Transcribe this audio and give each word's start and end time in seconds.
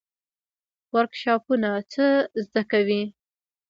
ورکشاپونه 0.95 1.69
څه 1.91 2.05
زده 2.45 2.63
کوي؟ 2.71 3.03